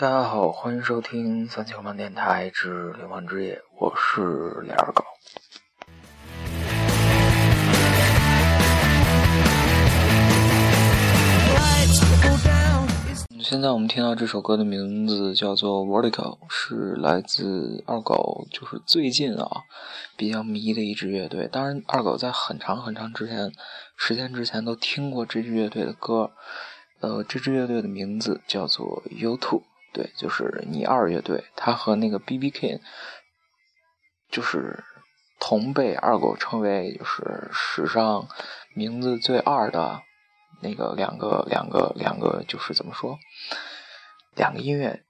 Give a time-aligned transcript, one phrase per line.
[0.00, 5.04] 大家好，欢迎收听三七流氓电台之流氓之夜，我是李二狗。
[13.40, 19.62] 现在我们听到这首歌的名字叫做《Vertical》，是来自二狗，就是最近啊
[20.16, 21.48] 比较迷的一支乐队。
[21.48, 23.50] 当然，二狗在很长很长之前
[23.96, 26.30] 时间之前都听过这支乐队的歌。
[27.00, 29.62] 呃，这支乐队的名字叫做 YouTube。
[29.92, 32.80] 对，就是你二乐队，他和那个 B B King，
[34.30, 34.84] 就是
[35.40, 38.28] 同被二狗称为就是史上
[38.74, 40.02] 名字最二的
[40.60, 43.18] 那个两个两个两个，就是怎么说，
[44.34, 45.04] 两个音乐，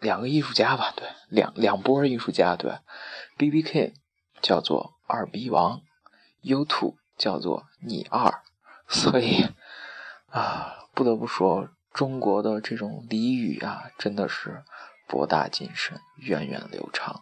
[0.00, 2.78] 两个艺术家吧，对，两两波艺术家，对
[3.36, 3.94] ，B.B.K.
[4.42, 5.82] 叫做二逼王
[6.40, 8.42] ，You Two 叫做你二，
[8.88, 9.46] 所以
[10.30, 11.68] 啊，不得不说。
[11.92, 14.62] 中国的这种俚语啊，真的是
[15.08, 17.20] 博大精深、源远流长。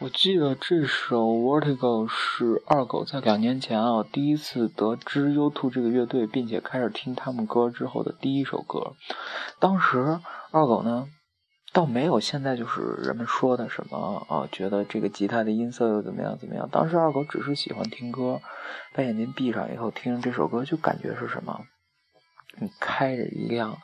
[0.00, 8.92] 我记得这首《Vertigo》是二狗在两年前啊第一次得知 U2 这个乐队，并且开始听他们歌之后的第一首歌。
[9.60, 10.18] 当时
[10.50, 11.06] 二狗呢。
[11.74, 16.68] 倒没有现在就是人们说的什么啊，觉得这个吉他的音色又怎么样怎么样。
[16.70, 18.40] 当时二狗只是喜欢听歌，
[18.94, 21.66] 把眼睛闭上以后听这首歌，就感觉是什么？
[22.60, 23.78] 你开着一辆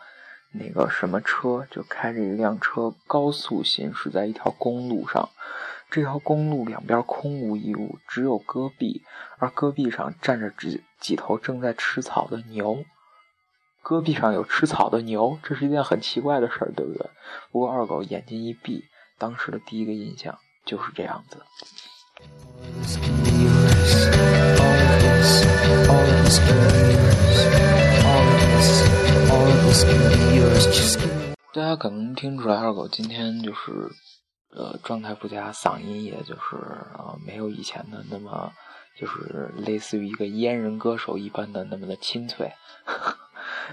[0.52, 5.28] 那个什么车，就开着一辆车高速行驶在一条公路上，
[5.90, 9.02] 这条公路两边空无一物，只有戈壁，
[9.38, 12.84] 而戈壁上站着几几头正在吃草的牛。
[13.82, 17.10] 戈壁上有吃草的牛，这是一件很奇怪的事儿，对不对？
[17.50, 18.84] 不过二狗眼睛一闭，
[19.18, 21.38] 当时的第一个印象就是这样子。
[31.52, 33.90] 大家可能听出来，二狗今天就是
[34.54, 36.56] 呃状态不佳，嗓音也就是
[36.98, 38.52] 呃没有以前的那么
[38.98, 42.52] 就是类似于一个阉人歌手一般的那么的清脆。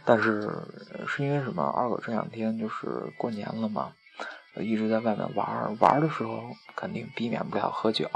[0.05, 0.49] 但是
[1.07, 1.63] 是因为什么？
[1.63, 3.93] 二狗这两天就是过年了嘛，
[4.55, 6.43] 一直在外面玩儿玩的时候
[6.75, 8.09] 肯定避免不了喝酒。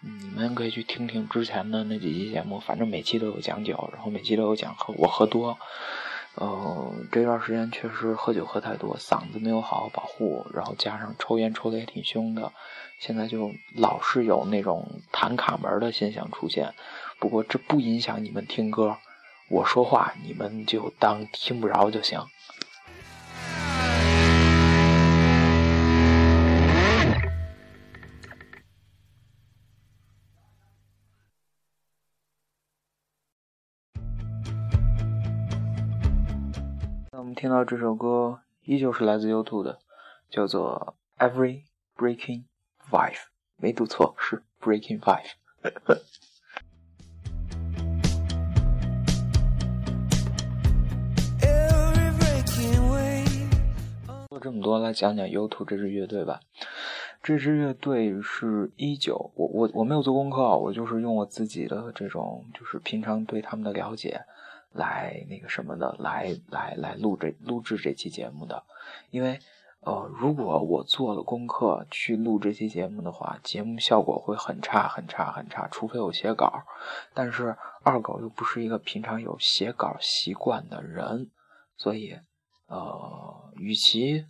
[0.00, 5.58] 你们可以去听听之前的那几期节目，反正每期都有讲酒，然后每期都有讲喝我喝多。
[6.34, 12.52] 呃，这段时间确实喝酒喝太多，嗓子没有好好保护，然后加上抽烟抽的也挺凶的，
[12.98, 16.74] 现在就老是有那种弹卡门的现象出现。
[17.18, 18.98] 不过这不影响你们听歌。
[19.48, 22.18] 我说话，你们就当听不着就行。
[37.12, 39.78] 那我们听到这首歌，依旧是来自 YouTube 的，
[40.28, 41.62] 叫做《Every
[41.96, 42.46] Breaking
[42.90, 43.14] Five》，
[43.56, 45.30] 没读错，是 Breaking Five。
[54.46, 56.38] 这么多来讲讲 U2 这支乐队吧。
[57.20, 64.20] 这支乐队是一九，我我我没有做功课，我就是用我自己的这种，就是平常对他们的了解
[64.70, 68.62] 来那个什么的，来来来录这录制这期节目的。
[69.10, 69.40] 因为
[69.80, 76.62] 呃，如果我做了功课去录这期节目的话，节目效果会很差很差很差，除非我写稿。
[77.12, 81.32] 但是二狗又不是一个平常有写稿习惯的人，
[81.76, 82.16] 所以
[82.68, 84.24] 呃，与其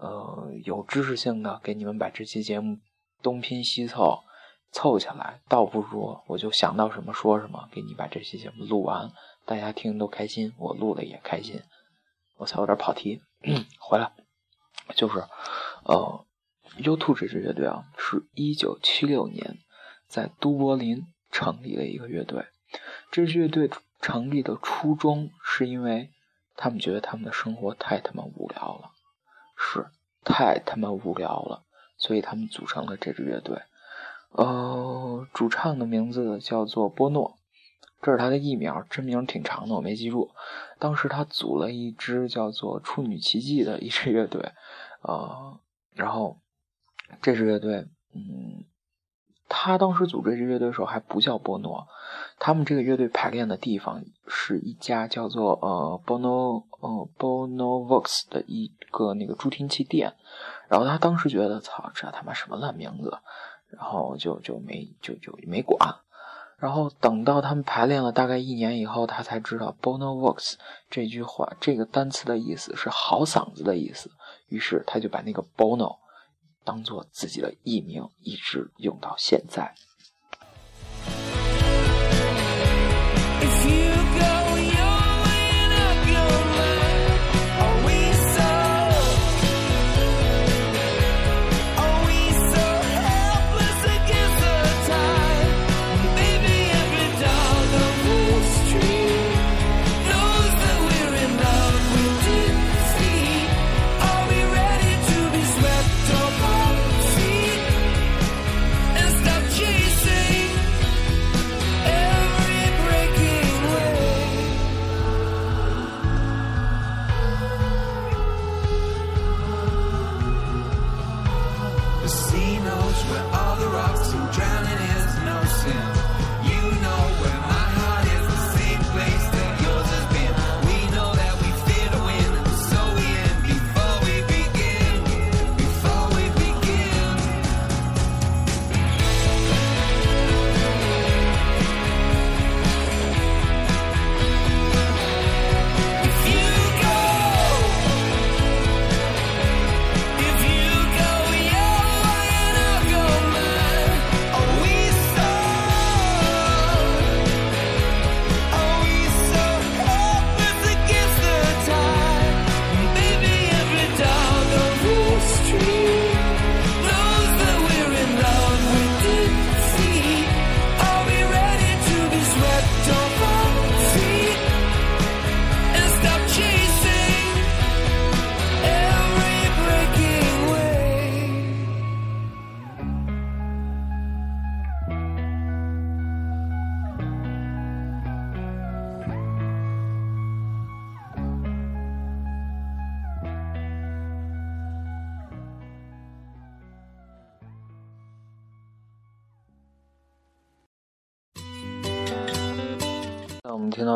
[0.00, 2.78] 呃，有知识性的，给你们把这期节目
[3.22, 4.22] 东拼西凑
[4.70, 9.10] 凑起来，倒不如我就想到什么说什么，给你把这期节目录完，
[9.44, 11.62] 大家听都开心，我录了也开心。
[12.36, 13.20] 我才有点跑题，
[13.80, 14.12] 回来
[14.94, 15.18] 就是
[15.84, 16.24] 呃
[16.78, 19.58] ，U2 这支乐队啊，是一九七六年
[20.06, 21.02] 在都柏林
[21.32, 22.46] 成立的一个乐队。
[23.10, 23.68] 这支乐队
[24.00, 26.10] 成立的初衷是因为
[26.54, 28.92] 他们觉得他们的生活太他妈无聊了。
[29.58, 29.86] 是
[30.24, 31.64] 太他妈无聊了，
[31.96, 33.60] 所以他们组成了这支乐队。
[34.30, 37.36] 呃，主唱的名字叫做波诺，
[38.00, 40.30] 这是他的艺名，真名挺长的，我没记住。
[40.78, 44.52] 当时他组了一支叫做处女奇迹的一支乐队，
[45.02, 45.58] 呃，
[45.94, 46.38] 然后
[47.20, 48.64] 这支乐队，嗯。
[49.48, 51.88] 他当时组织这支乐队的时候还不叫波诺，
[52.38, 60.12] 他们这个乐队排练的地方是一家叫做呃 Bono 呃 Bonovox 的一个那个助听器店，
[60.68, 63.18] 然后他当时觉得操这他妈什么烂名字，
[63.70, 65.96] 然后就就没就就没管。
[66.58, 70.54] 然后等到他们排练了大概一年以后，他才知道 “bono Vox
[70.90, 74.10] 这句话这个单词的意思是好嗓子的意思。
[74.48, 75.98] 于是他就把那个 “bono”
[76.68, 79.74] 当做自己的艺名，一直用到现在。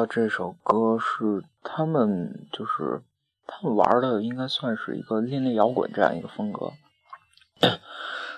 [0.07, 3.03] 这首歌是他们，就是
[3.47, 6.73] 他们玩的，应该算是一个另类摇滚这样一个风格。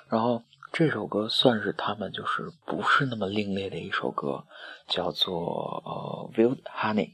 [0.09, 4.45] 然后这首歌算是他们就是不是那么另类的一首歌，
[4.87, 7.11] 叫做呃《Wild Honey》。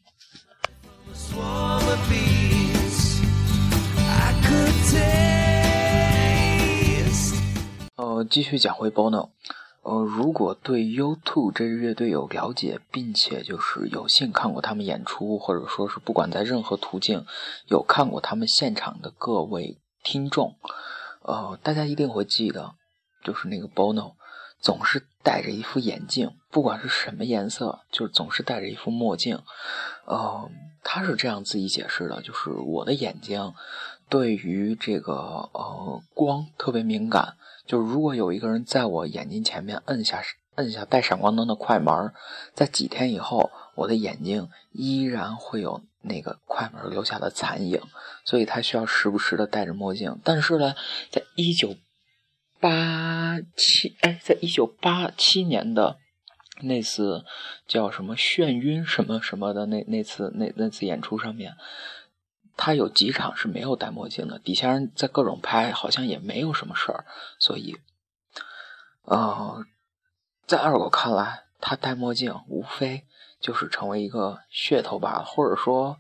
[7.97, 9.31] 呃，继续讲回 Bono。
[9.83, 17.25] 呃，如果对 U2 这支乐队有了解，并且就是有幸看过他们演出，或者说是不管在任何途径
[17.69, 20.57] 有看过他们现场的各位听众，
[21.23, 22.75] 呃，大家一定会记得，
[23.25, 24.13] 就是那个 Bono
[24.61, 29.41] 总是戴着一副眼镜，不管是什么颜色，就总是戴着一副墨镜。
[30.05, 30.51] 呃，
[30.85, 33.55] 他是这样自己解释的，就是我的眼睛
[34.11, 35.15] 对于这个
[35.55, 37.39] 呃光特别敏感。
[37.71, 40.21] 就是如果有一个人在我眼睛前面摁下
[40.57, 42.13] 摁下带闪光灯的快门，
[42.53, 47.81] 在几天以后，我的眼睛依然会有那个快门留下的残影，
[48.25, 50.19] 所以他需要时不时的戴着墨镜。
[50.25, 50.75] 但是呢，
[51.11, 51.77] 在一九
[52.59, 55.99] 八七哎，在一九八七年的
[56.63, 57.25] 那次
[57.69, 61.55] 叫什么眩晕什么什么的那那次那那次演出上面。
[62.61, 67.07] 他有几场是没有戴墨镜的，底下人在各种拍，好像也没有什么事儿。
[67.39, 67.79] 所以，
[69.05, 69.65] 呃，
[70.47, 73.07] 在二狗看来，他戴墨镜无非
[73.41, 75.97] 就是成为一个噱头罢了，或者说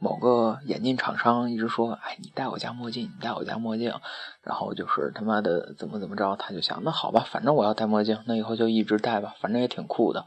[0.00, 3.94] 某个眼镜厂商一直说：“哎，你戴我家墨镜，你戴我家墨镜。”
[4.42, 10.26] 然后就是他妈的怎么怎么着，他就想，那好吧，反正我要戴墨镜，那以后就一直戴吧，反正也挺酷的。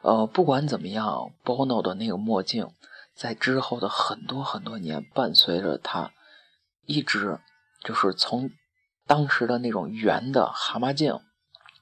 [0.00, 2.68] 呃，不管怎么样，Bono 的那个墨镜。
[3.14, 6.12] 在之后的很多很多年，伴随着他，
[6.86, 7.38] 一直
[7.84, 8.50] 就是从
[9.06, 11.20] 当时的那种圆的蛤蟆镜，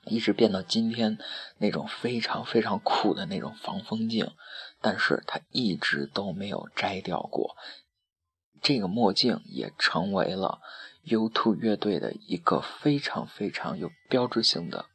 [0.06, 1.18] 一直变到今天
[1.58, 4.32] 那种非常非常酷的那种防风镜，
[4.80, 7.56] 但是他一直都没有摘掉过。
[8.62, 10.60] 这个墨镜也成为了
[11.06, 14.86] U2 乐队的一个非常非常有标志性的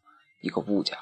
[0.42, 0.98] 一个物件。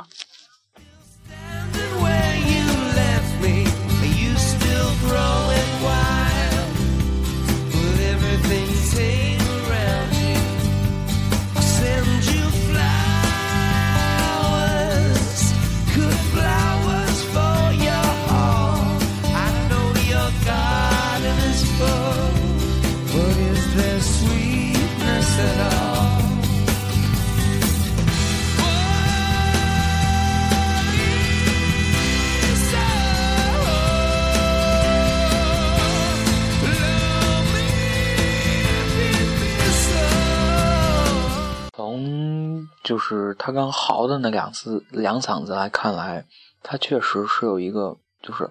[42.84, 46.25] 就是他刚嚎的那两次两嗓子来看来，
[46.62, 48.50] 他确实是有一个，就是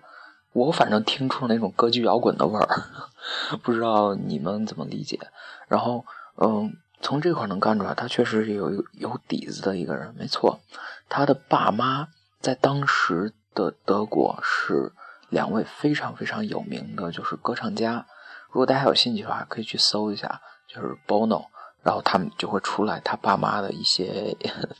[0.53, 2.83] 我反正听出那种歌剧摇滚的味儿，
[3.63, 5.21] 不知道你们怎么理解。
[5.69, 6.05] 然后，
[6.37, 10.15] 嗯，从这块能看出来，他确实是有一个有底子的一个人。
[10.19, 10.61] 没错，
[11.09, 12.09] 他的爸妈
[12.41, 14.93] 在当时的德国是
[15.29, 18.07] 两位非常非常有名的，就是歌唱家。
[18.49, 21.47] 如果大家有兴趣的话，可以去搜一下，就是 Bono。
[21.83, 24.37] 然后他们就会出来他爸妈的一些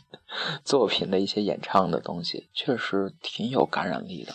[0.65, 4.33] 作品的一些演唱的东西，确实挺有感染力的。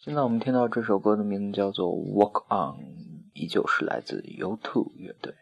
[0.00, 2.76] 现在我们听到这首歌的名字叫做《Walk On》。
[3.44, 5.34] 依旧是来自 U2 乐队。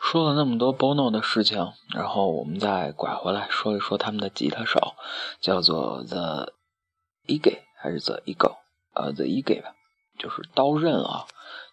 [0.00, 4.94] 说了那么多 Bono 的事情，然后我们再拐回来说一说他们的吉他手，
[5.40, 6.54] 叫做 The
[7.26, 8.56] Eagle 还是 The Eagle？
[8.94, 9.74] 呃，The Eagle 吧。
[10.18, 11.26] 就是刀刃啊，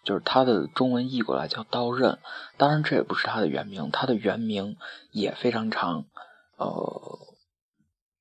[0.04, 2.18] 就是它的中文译过来叫刀刃。
[2.56, 4.76] 当然，这也不是它的原名，它的原名
[5.10, 6.04] 也非常长，
[6.56, 7.18] 呃，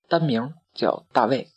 [0.08, 1.50] 单名叫大卫。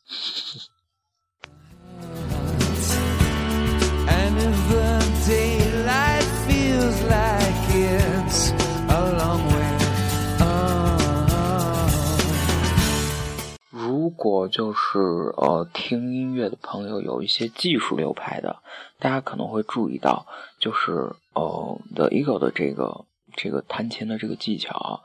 [14.48, 14.98] 就是
[15.36, 18.62] 呃听音乐的朋友有一些技术流派的，
[18.98, 20.26] 大家可能会注意到，
[20.58, 20.92] 就是
[21.34, 23.04] 呃 The Eagle 的这个
[23.36, 25.02] 这个弹琴的这个技巧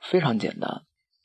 [0.00, 0.82] 非常简单，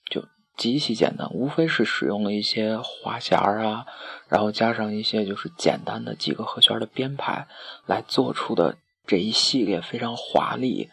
[0.09, 0.25] 就
[0.57, 3.85] 极其简单，无非是使用了一些滑弦啊，
[4.27, 7.47] 然后加上一些就是简单的几个和弦的编排
[7.85, 10.89] 来做出的这一系列非常华丽，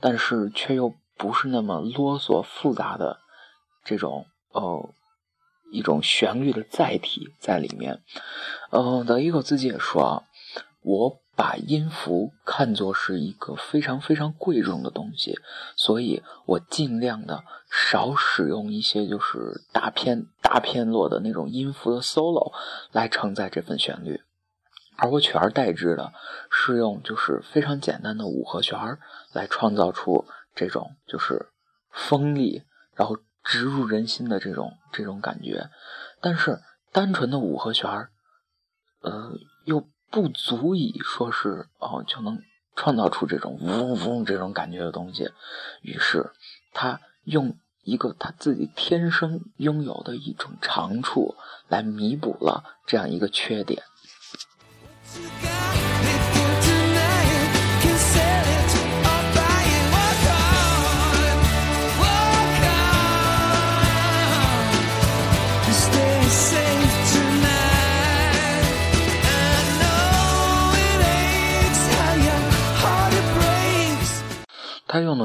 [0.00, 3.18] 但是却又不是那么啰嗦复杂的
[3.84, 4.90] 这种呃。
[5.74, 8.00] 一种旋律的载体在里面，
[8.70, 10.22] 嗯，德伊克自己也说啊，
[10.82, 15.36] 我把音符看作是一个非常非常贵重的东西，
[15.76, 22.52] 所以我尽量的少使用一些就是大片大片落的那种音符的 solo
[22.92, 24.20] 来承载这份旋律，
[24.96, 26.12] 而我取而代之的
[26.50, 28.78] 是用就是非常简单的五和弦
[29.32, 31.48] 来创造出这种就是
[31.90, 32.62] 锋利，
[32.94, 33.16] 然后。
[33.44, 35.68] 植入人心的这种这种感觉，
[36.20, 36.60] 但是
[36.92, 38.10] 单纯的五和弦儿，
[39.02, 39.32] 呃，
[39.64, 42.38] 又不足以说是哦就能
[42.74, 45.30] 创造出这种嗡嗡这种感觉的东西。
[45.82, 46.32] 于是
[46.72, 51.34] 他用一个他自己天生拥有的一种长处
[51.68, 53.82] 来弥补了这样一个缺点。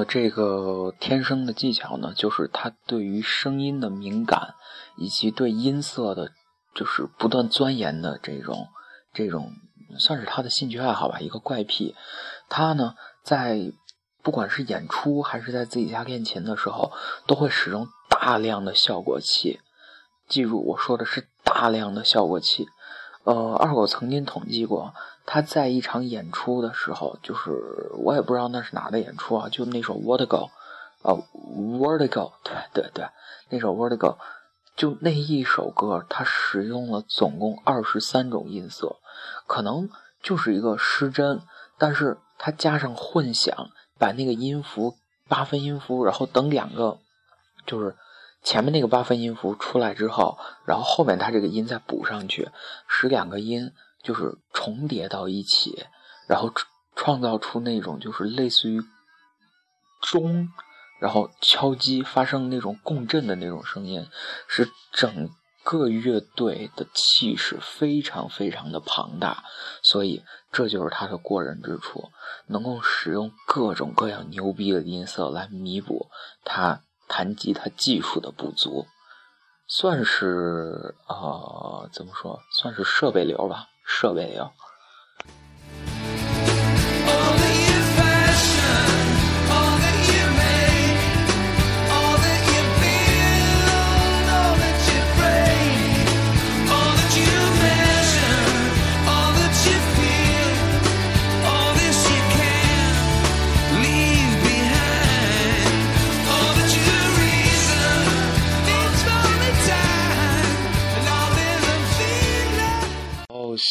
[0.09, 4.55] 这个天生的技巧呢，就是他对于声音的敏感，
[4.97, 6.31] 以及对音色的，
[6.73, 8.69] 就是不断钻研的这种，
[9.13, 9.53] 这种
[9.99, 11.95] 算是他的兴趣爱好吧，一个怪癖。
[12.49, 13.71] 他呢，在
[14.23, 16.91] 不管是演出还是在自己家练琴的时候，
[17.27, 19.59] 都会使用大量的效果器。
[20.27, 22.67] 记住，我说的是大量的效果器。
[23.29, 24.95] 呃，二狗曾经统计过。
[25.23, 30.47] 他在一场演出的时候，就是我也不知道那是哪的演出啊，就那首《Vertigo》，
[31.03, 31.13] 呃，
[31.77, 33.05] 《Vertigo》，对对对，
[33.49, 34.15] 那首《Vertigo》，
[34.75, 38.95] 就那一首歌，他使用了总共二十三种音色，
[39.45, 39.91] 可能
[40.23, 41.41] 就是一个失真，
[41.77, 43.69] 但是他加上混响，
[43.99, 44.95] 把那个音符
[45.27, 46.97] 八分音符，然后等两个，
[47.67, 47.95] 就是
[48.43, 52.49] 前面那个八分音符出来之后，然后后面他这个音再补上去，
[52.87, 53.71] 使两个音。
[54.01, 55.85] 就是重叠到一起，
[56.25, 56.53] 然后
[56.95, 58.81] 创造出那种就是类似于
[60.01, 60.47] 钟，
[61.01, 64.07] 然后敲击发生那种共振的那种声音，
[64.47, 65.29] 使整
[65.65, 69.43] 个乐队的气势非常非常的庞大，
[69.83, 72.09] 所以这就是他的过人之处，
[72.47, 76.07] 能够使用各种各样牛逼的音色来弥补
[76.45, 78.87] 他谈及他技术的不足，
[79.67, 83.67] 算是啊怎么说，算是设备流吧。
[83.83, 84.51] 设备流。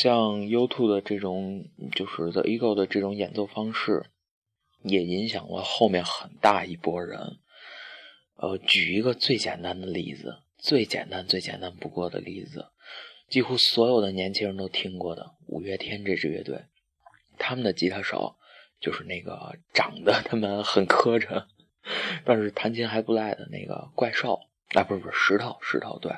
[0.01, 4.07] 像 U2 的这种，就是 The Eagle 的这种演奏方式，
[4.85, 7.39] 也影响了后面很大一波人。
[8.37, 12.67] 呃，举一个最简单的例子，最简单、最简单不过的例子，
[13.29, 16.67] 几乎所有的年轻人都听过的五月天这支乐队，
[17.37, 18.37] 他们的吉他手
[18.81, 21.47] 就是那个长得他们很磕碜，
[22.25, 24.43] 但是弹琴还不赖的那个怪兽，
[24.75, 26.13] 啊，不是不是石头，石头对，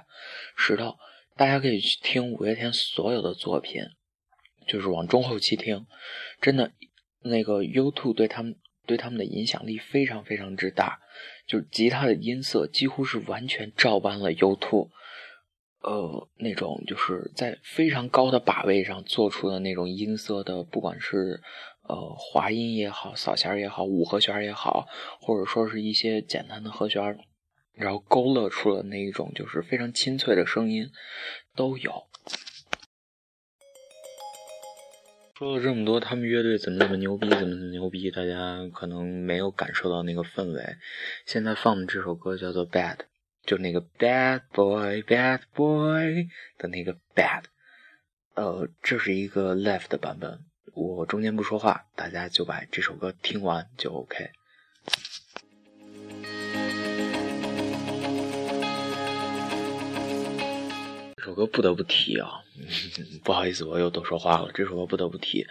[0.55, 0.99] 石头，
[1.37, 3.83] 大家可以去听五月天所有的作品，
[4.67, 5.87] 就是往中后期听，
[6.41, 6.73] 真的，
[7.23, 8.57] 那个 U2 对他们。
[8.87, 10.99] 对他们的影响力非常非常之大，
[11.47, 14.89] 就是吉他的音色几乎是完全照搬了 U2，
[15.83, 21.41] 呃，那种就是在非常高的把位上做出的那种音色的，不管是
[21.83, 24.89] 呃滑音也好，扫弦也好，五和弦也好，
[25.21, 27.17] 或者说是一些简单的和弦，
[27.75, 30.91] 然后勾勒出了那一种就是非常清脆的声音，
[31.55, 32.07] 都有。
[35.39, 40.77] 说了这么多，他们乐队怎么怎么牛逼，怎么怎么牛逼，大家可能没有感受到那个氛围。
[41.25, 42.97] 现在放的这首歌叫做《Bad》，
[43.45, 47.45] 就那个 Bad Boy Bad Boy 的那个 Bad，
[48.35, 50.41] 呃，这是一个 Live 的版本。
[50.75, 54.33] 我中间不说话，大家就把这首歌听完就 OK。
[61.31, 62.43] 首歌不得不提啊，
[63.23, 64.51] 不好意思，我又多说话了。
[64.53, 65.47] 这首歌不得不提，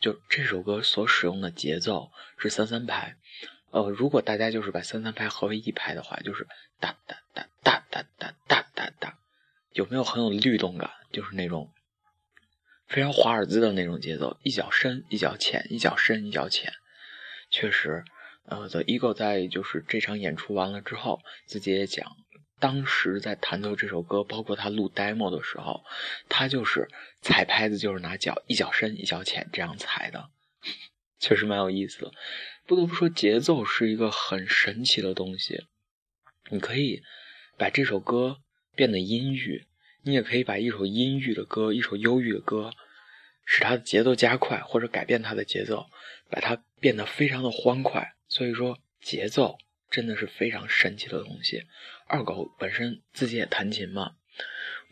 [0.00, 3.16] 就这首歌所使用的节奏是三三拍。
[3.70, 6.48] 呃，如果大家就是把三三拍合为一拍的话，就是
[6.80, 9.18] 哒哒哒哒哒哒哒哒哒，
[9.72, 10.90] 有没有很有律动感？
[11.12, 11.70] 就是那种
[12.88, 16.72] 非常华尔兹的那种节奏，一脚深，一脚浅，一脚深，一脚浅。
[17.50, 18.02] 确实，
[18.46, 22.16] 呃，The Eagle 在就是这场演出完了之后，自己也讲。
[22.60, 25.82] 当时在弹奏这首歌，包括他录 demo 的时候，
[26.28, 26.88] 他就是
[27.22, 30.28] 踩拍子，就是拿脚一脚深一脚浅这样踩的，
[31.18, 32.12] 确实蛮有意思的。
[32.66, 35.66] 不得不说，节奏是一个很神奇的东西。
[36.50, 37.02] 你可以
[37.56, 38.38] 把这首歌
[38.76, 39.66] 变得阴郁，
[40.02, 42.72] 你也可以把一首阴郁的歌、一首忧郁的歌，
[43.44, 45.86] 使它的节奏加快，或者改变它的节奏，
[46.28, 48.14] 把它变得非常的欢快。
[48.28, 49.58] 所以说，节奏。
[49.90, 51.64] 真的是非常神奇的东西。
[52.06, 54.16] 二狗本身自己也弹琴嘛，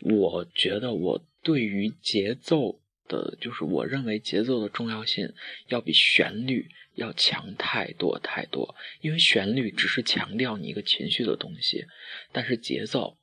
[0.01, 5.33] 我觉得我对于节奏的，就是我认为节奏的重要性
[5.67, 8.75] 要比旋律要强太多太多。
[9.01, 11.85] 因为旋律只是强调你一个情绪的东西，
[12.31, 13.17] 但是节奏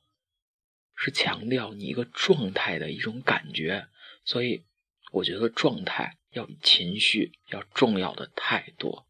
[0.95, 3.87] 是强调你一个状态的一种感觉。
[4.25, 4.63] 所以
[5.11, 9.07] 我觉得状态要比情绪要重要的太多。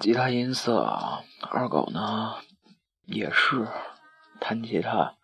[0.00, 0.82] 吉他音色，
[1.42, 2.36] 二狗呢
[3.04, 3.68] 也是
[4.40, 5.14] 弹吉他，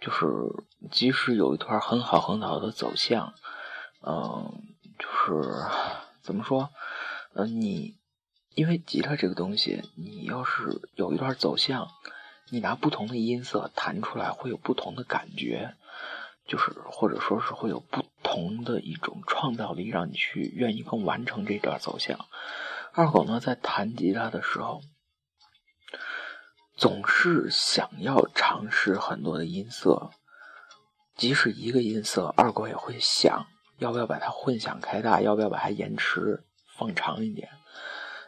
[0.00, 0.26] 就是
[0.90, 3.34] 即使有一段很好很好的走向，
[4.04, 4.52] 嗯，
[4.98, 5.64] 就是
[6.22, 6.70] 怎么说，
[7.34, 7.98] 嗯，你
[8.56, 11.86] 因为吉他这个东西，你要是有一段走向，
[12.50, 15.76] 你拿不同的音色弹出来，会有不同的感觉。
[16.48, 22.26] 就是或者说是会有不同的一种创造力，让你去愿意更完成这段走向。
[22.92, 24.80] 二狗呢，在弹吉他的时候，
[26.76, 30.10] 总是想要尝试很多的音色，
[31.16, 33.46] 即使一个音色，二狗也会想
[33.78, 36.44] 要不要把它混响开大，要不要把它延迟
[36.76, 37.48] 放长一点。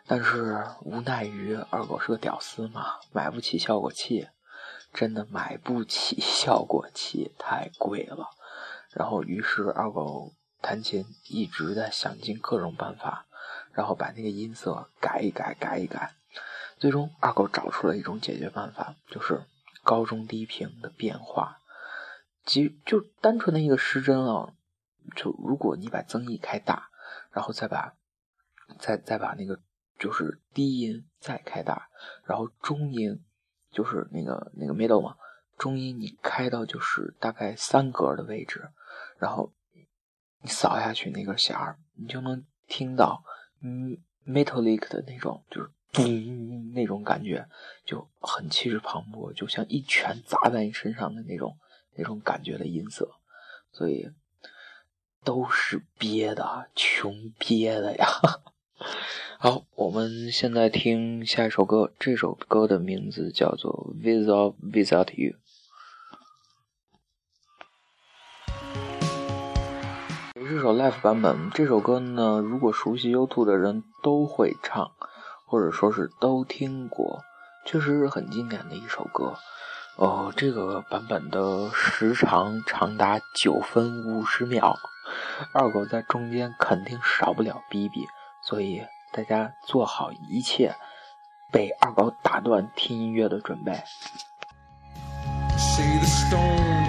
[0.07, 4.29] 但是无奈于二狗是个屌丝嘛，买不起效果器。
[4.93, 8.29] 真的买不起 效果器，太贵了。
[8.91, 13.25] 然后，于是二狗弹琴一直在想尽各种办法，
[13.73, 16.15] 然后把那个音色改一改，改一改。
[16.79, 19.45] 最终，二狗找出了一种解决办法，就是
[19.83, 21.59] 高中低频的变化。
[22.45, 24.53] 即就单纯的一个失真啊，
[25.17, 26.91] 就如果你把增益开大，
[27.31, 27.95] 然后再把
[28.79, 29.61] 再再把那个
[29.99, 31.89] 就是低音再开大，
[32.25, 33.23] 然后中音。
[33.75, 35.17] 就是那个那个 middle 嘛，
[35.57, 38.69] 中音你开到就是大概三格的位置，
[39.17, 39.51] 然后
[40.43, 41.57] 你扫下去那个弦，
[41.95, 43.25] 你就能听到
[43.63, 43.97] 嗯
[44.27, 47.47] metallic 的那种，就是咚那种感觉，
[47.85, 51.57] 就很气势磅礴，就像一拳砸在你身上的那种
[51.97, 53.11] 那种感觉的音色，
[53.73, 54.11] 所以
[55.25, 58.07] 都是憋的，穷憋的呀。
[59.39, 61.93] 好，我们现在听下一首歌。
[61.99, 65.37] 这首歌的名字叫做《Without Without You》。
[70.63, 74.93] 首 Live 版本，这首歌呢，如果熟悉 YouTube 的人都会唱，
[75.45, 77.25] 或者说是都听过，
[77.67, 79.35] 确实是很经典的一首歌。
[79.97, 84.79] 哦，这个版本的时长长达九分五十秒，
[85.53, 88.07] 二狗在中间肯定少不了逼逼，
[88.41, 88.83] 所以。
[89.15, 90.75] 大家做好一切
[91.51, 93.75] 被二狗打断听音乐的准备。
[95.59, 96.82] See the storm.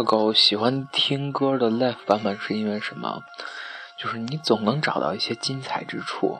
[0.00, 3.22] 二狗喜欢听歌的 live 版本是因为什么？
[3.98, 6.38] 就是你总能找到一些精彩之处，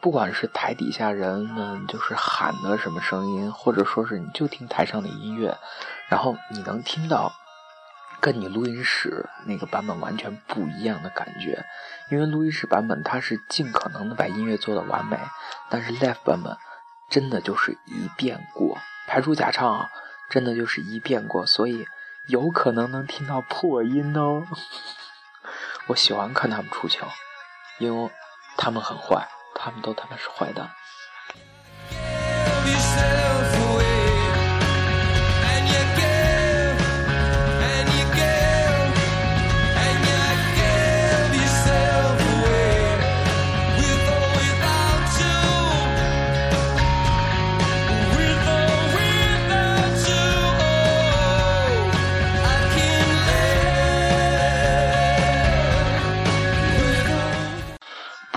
[0.00, 5.56] 不管是台底下人们就是喊的什么声音，或者说是你就听台上的音乐，
[6.08, 7.32] 然后你能听到
[8.20, 11.64] 跟你录音室那个版本完全不一样的感觉。
[12.10, 15.16] 因为录音室版本它是尽可能的把音乐做的完美，
[15.70, 16.56] 但是 live 版本
[17.08, 19.90] 真的就是一遍过，排除假唱啊，
[20.28, 21.86] 真的就是一遍过，所以。
[22.26, 24.44] 有可能能听到破音哦，
[25.86, 27.06] 我喜欢看他们出球，
[27.78, 28.10] 因为
[28.56, 30.70] 他们很坏，他们都他妈是坏蛋。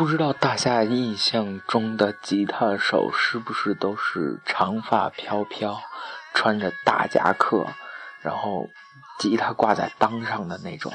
[0.09, 5.79] 不知道大家印象中的吉他手是不是都是长发飘飘，
[6.33, 7.67] 穿着大夹克，
[8.19, 8.67] 然后
[9.19, 10.91] 吉他挂在裆上的那种？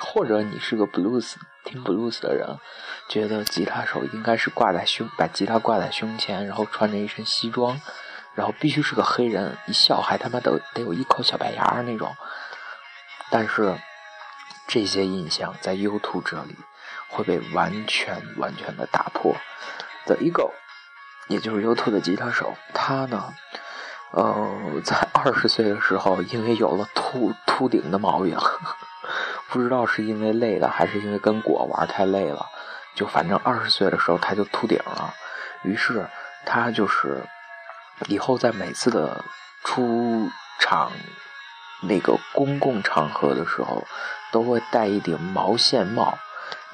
[0.00, 1.34] 或者你是个 blues
[1.64, 2.58] 听 blues 的人，
[3.10, 7.78] 觉得吉他手应该是挂在胸，把吉他挂在胸前，然后穿着一身西装，
[8.34, 12.16] 然后必须是个黑人，一笑还他妈得得有一口小白牙那种。
[13.28, 13.78] 但是
[14.66, 16.56] 这些印象在 YouTube 这里。
[17.08, 19.34] 会被完全完全的打破。
[20.06, 20.50] The ego，
[21.28, 23.34] 也就是 U2 的吉他手，他呢，
[24.12, 28.38] 呃，在二十岁的时候，因为有了秃秃顶的毛病，
[29.48, 32.46] 不知道是因为累了，还是因为跟果玩太累了，
[32.94, 35.14] 就反正二十岁的时候他就秃顶了。
[35.62, 36.06] 于是
[36.44, 37.24] 他就是
[38.08, 39.24] 以后在每次的
[39.62, 40.92] 出场
[41.80, 43.86] 那个公共场合的时候，
[44.30, 46.18] 都会戴一顶毛线帽。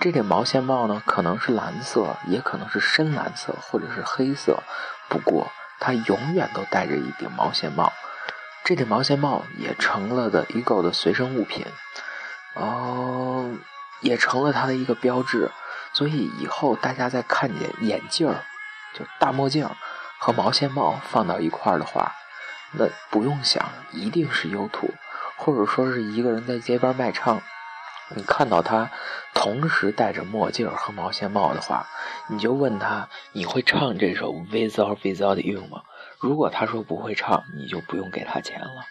[0.01, 4.63] 这顶毛线帽呢，可能是蓝色，也可能是深蓝色，或者是黑色。
[5.11, 7.93] 不过他永远都戴着一顶毛线帽。
[8.65, 11.67] 这顶毛线帽也成了的 Ego 的随身物品，
[12.55, 13.53] 哦，
[14.01, 15.51] 也成了他的一个标志。
[15.93, 18.45] 所以以后大家在看见眼镜儿，
[18.95, 19.69] 就大墨镜
[20.19, 22.15] 和毛线帽放到一块儿的话，
[22.73, 24.95] 那不用想，一定是 U 图，
[25.37, 27.43] 或者说是一个人在街边卖唱。
[28.17, 28.91] 你看到他
[29.35, 31.87] 同时戴着墨镜和毛线帽的话，
[32.29, 35.83] 你就问他你会唱这首《Without Without You》吗？
[36.19, 38.85] 如果他说不会唱，你就不用给他钱了。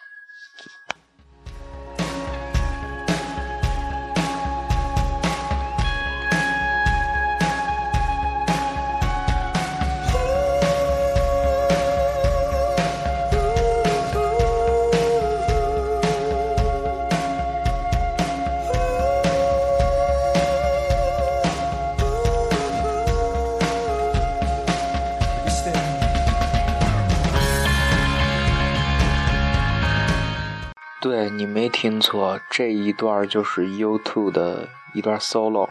[31.29, 35.69] 你没听错，这一段就是 U2 的一段 solo，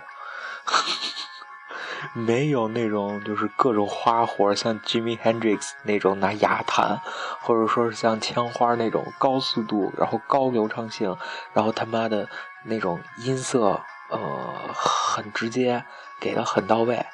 [2.15, 7.01] 没有那种就是各种花活，像 Jimmy Hendrix 那种拿牙弹，
[7.41, 11.17] 或者说是像枪花那种高速度，然后高流畅性，
[11.53, 12.29] 然后他妈的
[12.65, 15.85] 那种音色，呃，很直接，
[16.21, 17.05] 给的很到位。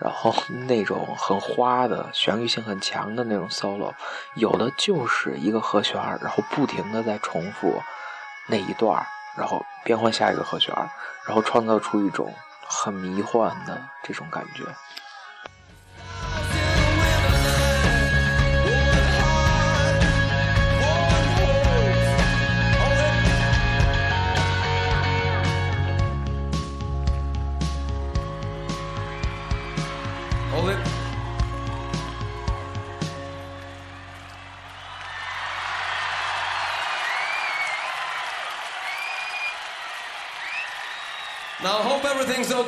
[0.00, 0.34] 然后
[0.66, 3.92] 那种很花的旋律性很强的那种 solo，
[4.34, 7.82] 有的就是一个和弦，然后不停的在重复
[8.46, 10.74] 那一段，然后变换下一个和弦，
[11.26, 12.34] 然后创造出一种
[12.66, 14.64] 很迷幻的这种感觉。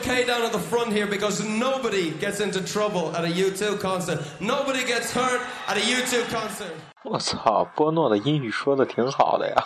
[0.02, 4.18] Okay down at the front here because nobody gets into trouble at a U2 concert.
[4.40, 6.72] Nobody gets hurt at a U2 concert.
[7.04, 9.64] 我操，波诺的英语说的挺好的呀，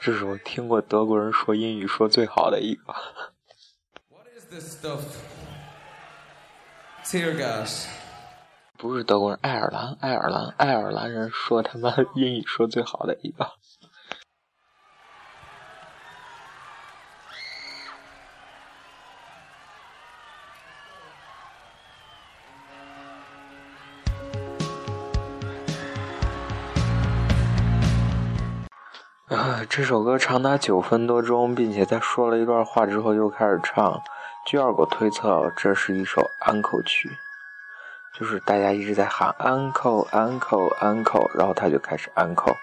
[0.00, 2.94] 这是我听过德国人说英语说最好的一个。
[4.10, 5.00] What is this stuff?
[7.04, 7.86] Tear gas.
[8.76, 13.52] 不是德国人，爱尔兰，爱尔兰，爱尔兰人说他妈英语说最好的一个。
[29.74, 34.02] 这首歌长达九分多钟，并且在说了一段话之后又开始唱。
[34.44, 37.10] 据二狗推测，这是一首安口曲，
[38.14, 42.54] 就是大家一直在喊安口安口安口，然后他就开始安口。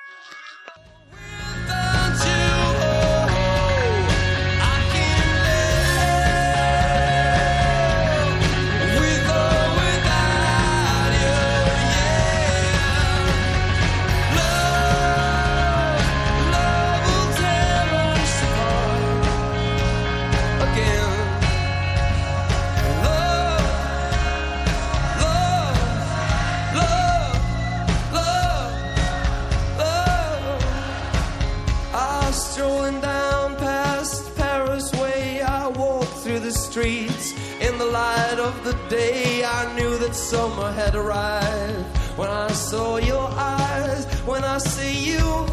[40.29, 41.97] Summer had arrived.
[42.15, 45.48] When I saw your eyes, when I see you.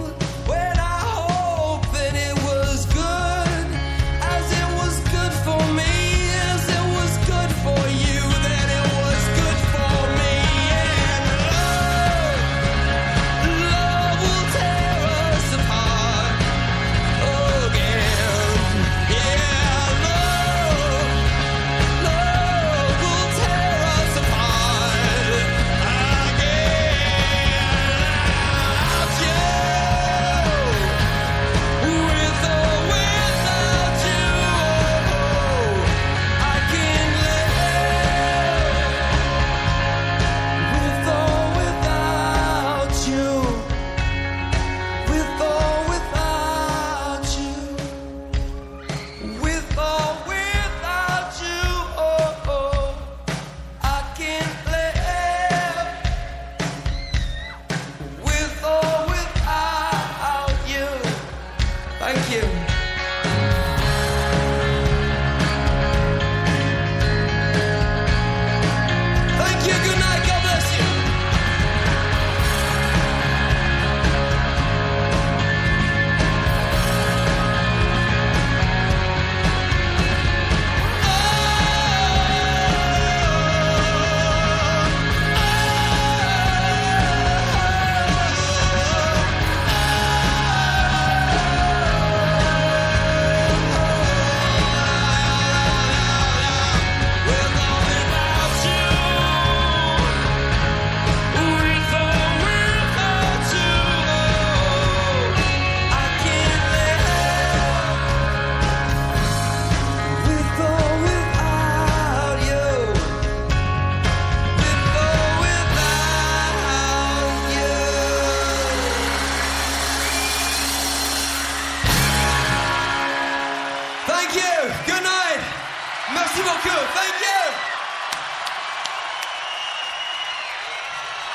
[126.67, 126.87] Beaucoup.
[126.95, 127.43] Thank you.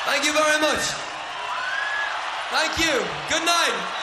[0.04, 0.84] Thank you very much.
[2.50, 3.04] Thank you.
[3.30, 4.01] Good night.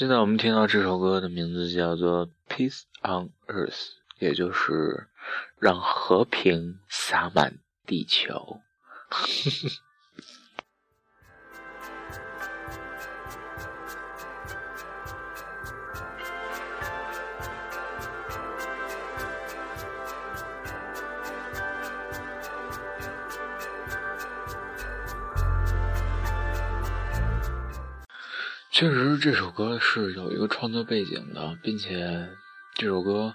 [0.00, 3.68] 现在我们听到这首歌的名字叫做《Peace on Earth》，
[4.18, 5.08] 也就是
[5.58, 8.62] 让和平洒满地球。
[28.80, 32.30] 确实，这首歌是有一个创作背景的，并且
[32.76, 33.34] 这首歌，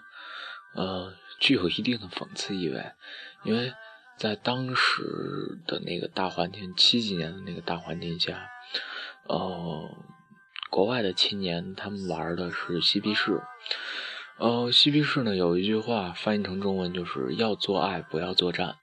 [0.74, 2.84] 呃，具有一定的讽刺意味，
[3.44, 3.72] 因为
[4.18, 5.04] 在当时
[5.68, 8.50] 的那个大环境，七几年的那个大环境下，
[9.28, 9.88] 呃，
[10.72, 13.40] 国外的青年他们玩的是嬉皮士，
[14.40, 18.78] 呃，嬉皮士呢有一句话翻译成中文就是要做爱不要作战，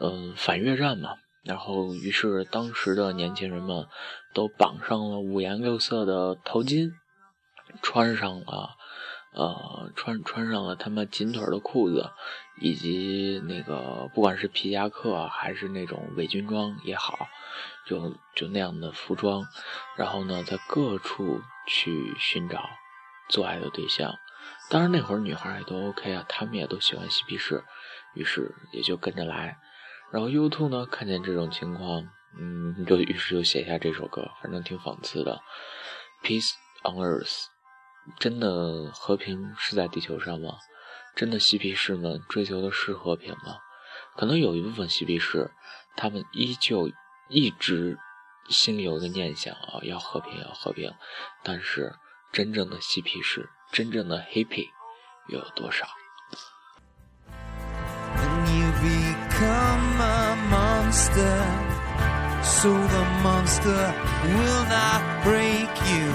[0.00, 1.10] 嗯、反越战嘛。
[1.44, 3.86] 然后，于是当时的年轻人们
[4.34, 6.92] 都绑上了五颜六色的头巾，
[7.80, 8.76] 穿上了，
[9.32, 12.10] 呃，穿穿上了他们紧腿的裤子，
[12.60, 17.28] 以及那个不管是皮夹克还是那种伪军装也好，
[17.86, 19.46] 就就那样的服装，
[19.96, 22.68] 然后呢，在各处去寻找
[23.28, 24.18] 做爱的对象。
[24.68, 27.64] 当然那会儿女孩也都 OK 啊，她们也都喜欢嬉皮士，
[28.14, 29.58] 于是也就跟着来。
[30.10, 32.08] 然后 U2 呢，看见这种情况，
[32.38, 35.40] 嗯，就于是就写下这首歌，反正挺讽刺的。
[36.22, 36.50] Peace
[36.82, 37.46] on Earth，
[38.18, 40.56] 真的和平是在地球上吗？
[41.14, 43.58] 真的嬉皮士们追求的是和平吗？
[44.16, 45.52] 可能有一部分嬉皮士，
[45.96, 46.90] 他们依旧
[47.28, 47.98] 一直
[48.48, 50.92] 心里有个念想啊，要和平，要和平。
[51.42, 51.94] 但是
[52.32, 54.68] 真正的嬉皮士，真正的 hippy，
[55.28, 55.86] 又有多少
[58.16, 61.73] ？and you become a monster.
[62.44, 66.08] So the monster will not break you.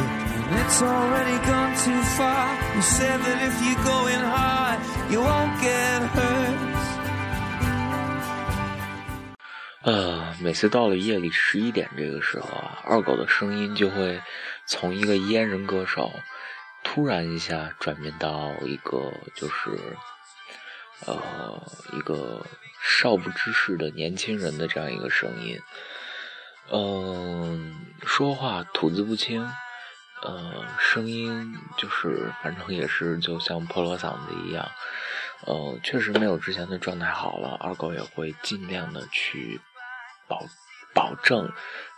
[0.50, 2.48] And it's already gone too far.
[2.76, 4.80] You said that if you're going hard,
[5.12, 6.58] you won't get hurt.
[9.84, 14.22] 呃，每次到了夜里十一点这个时候啊，二狗的声音就会
[14.66, 16.12] 从一个阉人歌手，
[16.84, 19.80] 突然一下转变到一个就是，
[21.06, 21.64] 呃，
[21.94, 22.46] 一个
[22.84, 25.60] 少不知事的年轻人的这样一个声音。
[26.72, 29.44] 嗯、说话吐字不清，
[30.22, 34.70] 呃，声音就是反正也是就像破锣嗓子一样，
[35.48, 37.58] 呃，确实没有之前的状态好了。
[37.60, 39.60] 二狗也会尽量的去
[40.28, 40.44] 保
[40.94, 41.52] 保证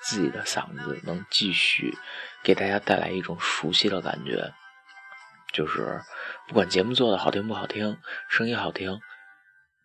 [0.03, 1.97] 自己的嗓子能继续
[2.43, 4.53] 给大家带来一种熟悉的感觉，
[5.51, 6.01] 就是
[6.47, 7.97] 不管节目做的好听不好听，
[8.29, 9.01] 声音好听，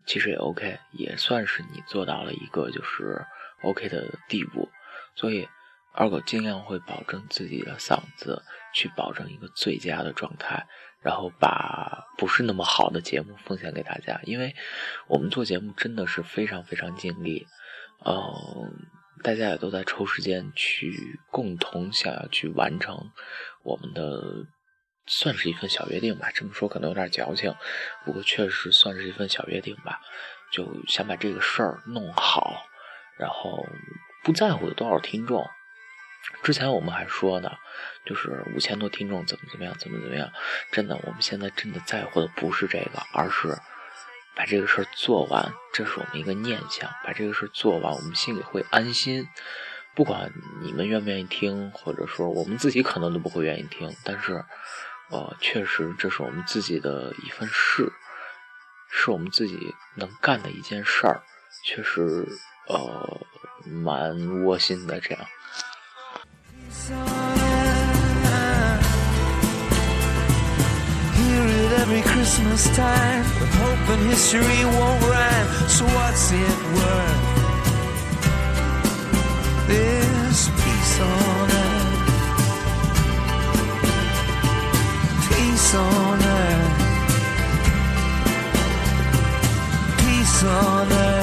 [0.07, 3.25] 其实也 OK，也算是你做到了一个就是
[3.63, 4.69] OK 的地步。
[5.17, 5.49] 所以
[5.93, 8.43] 二狗尽量会保证自己的嗓子，
[8.75, 10.67] 去保证一个最佳的状态，
[11.01, 14.21] 然后把不是那么好的节目奉献给大家。
[14.25, 14.55] 因为
[15.09, 17.47] 我们做节目真的是非常非常尽力，
[18.05, 18.15] 嗯、
[19.23, 23.11] 大家也都在抽时间去共同想要去完成
[23.63, 24.21] 我们的
[25.07, 26.31] 算是一份小约定吧。
[26.35, 27.55] 这么说可能有点矫情，
[28.05, 30.01] 不过确实算是一份小约定吧。
[30.53, 32.67] 就想把这个事儿弄好，
[33.19, 33.67] 然后
[34.27, 35.49] 不在乎有多少听众。
[36.43, 37.53] 之前我们还说呢，
[38.05, 40.33] 就是五千多听众怎么怎么样，怎么怎么样。
[40.73, 43.57] 真的，我们现在真的在乎的不是这个，而是
[44.35, 45.55] 把这个事儿做完。
[45.73, 49.29] 这是我们一个念想，把这个事儿做完，我们心里会安心。
[49.95, 54.45] 不管你们愿不愿意听，或者说我们自己可能都不会愿意听，但是，
[55.11, 57.93] 呃，确实这是我们自己的一份事，
[58.91, 61.23] 是我们自己能干的一件事儿，
[61.63, 62.27] 确实，
[62.69, 63.21] 呃，
[63.65, 65.27] 蛮窝心的这样。
[71.17, 73.25] Hear it every Christmas time,
[73.61, 75.49] hoping history won't rhyme.
[75.69, 77.35] So what's it worth?
[79.69, 81.97] This peace on earth,
[85.29, 86.75] peace on earth,
[89.99, 91.16] peace on earth,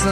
[0.00, 0.08] 现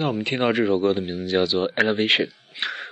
[0.00, 2.26] 在我们听到这首歌的名字叫做《Elevation》，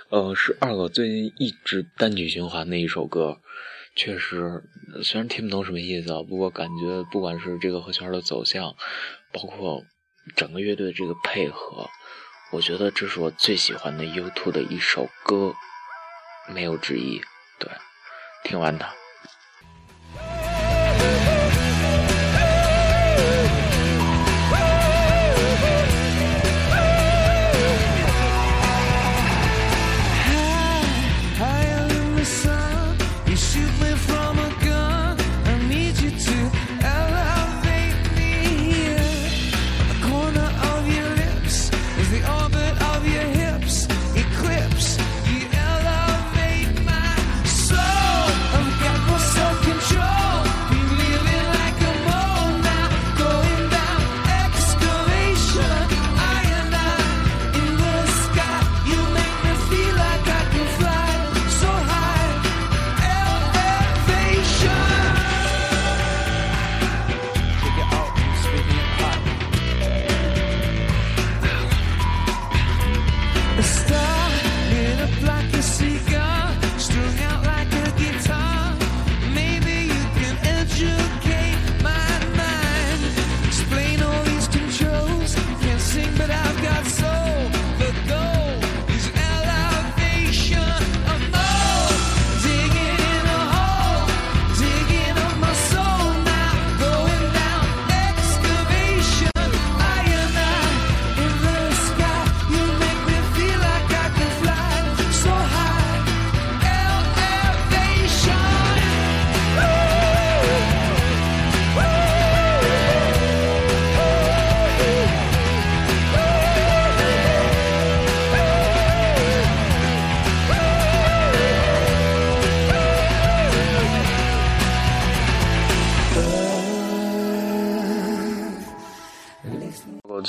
[0.09, 3.41] 呃，是二狗最近一直单曲循环的一首歌。
[4.01, 4.63] 确实，
[5.03, 8.73] 虽然听不懂什么意思啊，不过感觉不管是这个和弦的走向，
[9.33, 9.83] 包括
[10.37, 11.89] 整个乐队这个配合，
[12.53, 15.53] 我觉得这是我最喜欢的 U2 的一首歌，
[16.47, 17.21] 没有之一。
[17.59, 17.69] 对，
[18.45, 18.98] 听完它。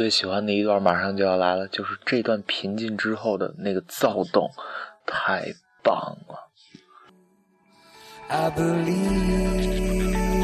[0.00, 4.50] 最喜欢的一段马上就要来了，就是这段平静之后的那个躁动，
[5.04, 6.48] 太棒了。
[8.28, 10.39] I believe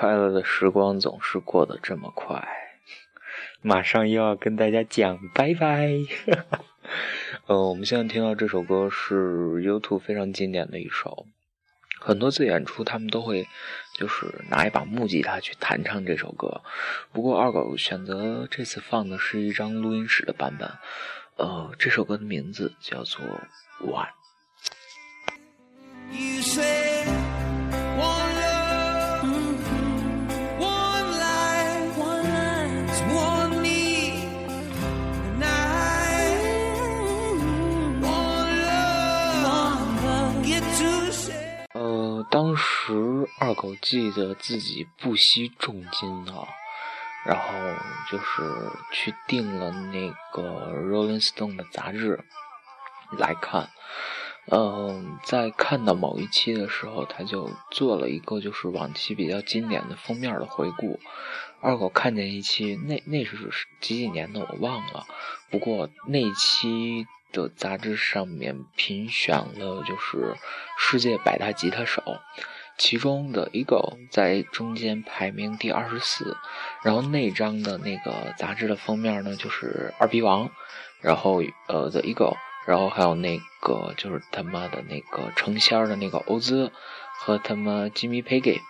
[0.00, 2.46] 快乐的时光总是过得这么快，
[3.60, 5.90] 马上又要跟大家讲拜拜。
[7.46, 11.26] 呃，我们现在听到这首歌是 YouTube 非常经典的一首，
[11.98, 13.48] 很多次演出他们都会
[13.96, 16.62] 就是拿一把木吉他去弹唱这首歌。
[17.10, 20.70] 不过二狗选择这次放的是一张录音室的版本。
[21.38, 23.20] 呃，这首歌的名字叫做
[23.84, 24.06] 《One》。
[42.94, 46.48] 时二狗记得自己不惜重金啊，
[47.26, 47.44] 然后
[48.10, 52.24] 就是去订了那个 Rolling Stone 的杂志
[53.18, 53.68] 来看。
[54.50, 60.98] 嗯、在看到某一期的时候，他就做了一个就是往期比较经典的封面的回顾。
[61.60, 63.36] 二狗看见一期，那那是
[63.82, 65.06] 几几年的我忘了，
[65.50, 70.34] 不过那期的杂志上面评选了就是
[70.78, 72.02] 世界百大吉他手，
[72.78, 76.36] 其中的 Ego 在中间排名第二十四，
[76.82, 80.48] 然后那张的那个杂志的封面呢就是二逼王，
[81.00, 86.70] 然后呃 The Ego 然后还有那个就是他妈的那个成仙儿的那个欧兹
[87.18, 88.60] 和他妈 Jimmy Peggy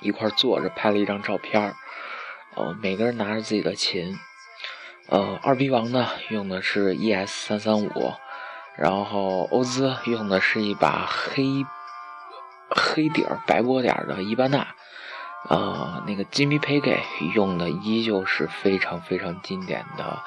[0.00, 1.74] 一块坐着拍了一张照片儿，
[2.54, 4.18] 呃每个人拿着自己的琴，
[5.08, 8.12] 呃二逼王呢用的是 ES 三三五，
[8.76, 11.44] 然后欧兹用的是一把黑
[12.74, 14.66] 黑底儿白波点儿的伊班纳，
[15.48, 16.98] 呃，那个 Jimmy Peggy
[17.34, 20.22] 用的依旧是非常非常经典的，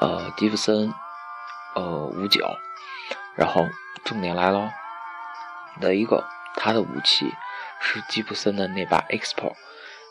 [0.00, 0.92] 呃，吉普森，
[1.74, 2.56] 呃，五九，
[3.36, 3.66] 然后
[4.04, 4.68] 重点来喽，
[5.80, 6.24] 的一个
[6.56, 7.32] 他的武器
[7.80, 9.54] 是吉普森的那把 Expo，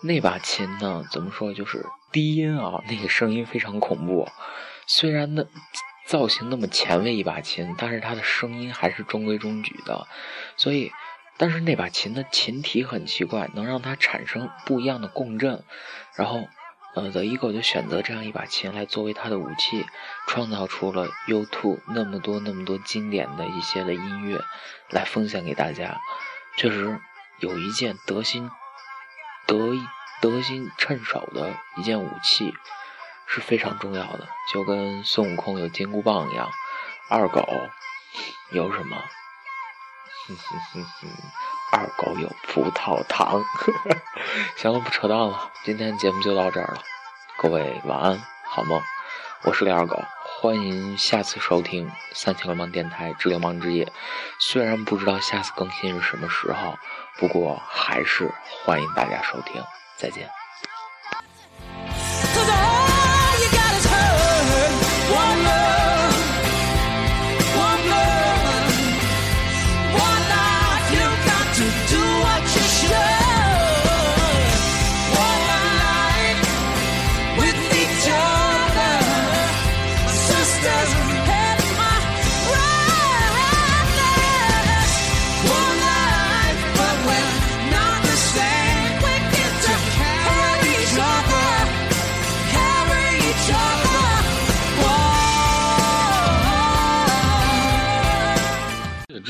[0.04, 4.28] 那把琴呢，怎么说就是低音啊，那个声音非常恐怖，
[4.86, 5.46] 虽然那。
[6.06, 10.08] 造型那么前卫一把琴，但是它的声音还是中规中矩的，
[10.58, 10.92] 所以，
[11.40, 15.64] 但是那把琴的琴体很奇怪，能让它产生不一样的共振，
[16.16, 16.48] 然后，
[16.94, 19.86] 呃，The Eagle 就选择这样一把琴来作为他的武器，
[20.28, 24.40] 创造出了 U2 那么多那么多经典的一些的音乐
[24.90, 25.98] 来奉献给大家，
[26.58, 27.00] 确实
[27.40, 28.52] 有一件得心
[29.48, 29.58] 得
[30.22, 32.54] 得心趁手的一件武器。
[33.32, 36.50] 是非常重要的，就跟孙悟空有金箍棒一样，
[37.12, 37.48] 二狗
[38.52, 38.98] 有什么？
[40.30, 41.10] 哼哼哼哼，
[41.72, 43.44] 二狗有葡萄糖。
[44.58, 46.84] 行了，不扯淡了，今天节目就到这儿了，
[47.40, 48.80] 各位晚安，好梦。
[49.44, 53.92] 我是李二狗，欢迎下次收听三千流氓电台之流氓之夜。
[54.40, 56.78] 虽然不知道下次更新是什么时候，
[57.18, 58.32] 不过还是
[58.64, 59.64] 欢迎大家收听。
[59.98, 60.39] 再见。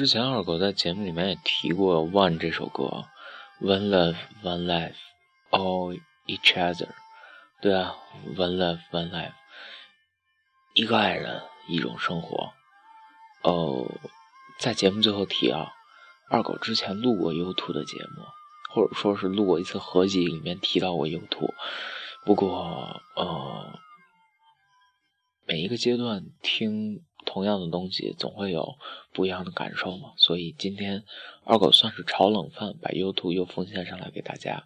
[0.10, 3.05] 前二狗在节目里面也提过《One》这首歌
[3.62, 4.95] ，One Love, One Life,
[5.51, 6.89] All Each Other。
[7.62, 7.95] 对啊
[8.36, 9.34] ，One Love, One Life，
[10.74, 12.53] 一个爱人，一种生活。
[13.43, 13.86] 哦，
[14.60, 15.72] 在节目最后提啊，
[16.30, 18.26] 二狗之前录过 U2 的节目，
[18.74, 21.53] 或者说是录过一次合集，里面提到过 U2。
[22.26, 23.80] 不过，呃，
[25.45, 28.76] 每一个阶段听同样的东西，总会有
[29.14, 30.14] 不一样的感受嘛。
[30.18, 31.04] 所以今天
[31.44, 34.66] 二狗算是炒冷饭，把 U2 又奉献上来给大家。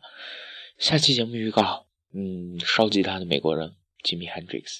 [0.77, 4.79] 下期节目预告，嗯，烧吉他的美国人 Jimmy Hendrix。